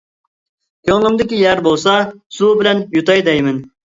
كۆڭلۈمدىكى 0.89 1.41
يار 1.41 1.61
بولسا، 1.67 1.93
سۇ 2.39 2.49
بىلەن 2.61 2.81
يۇتاي 2.97 3.25
دەيمەن. 3.31 3.63